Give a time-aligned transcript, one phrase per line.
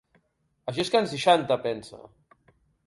[0.71, 2.05] Això és can seixanta, pensa.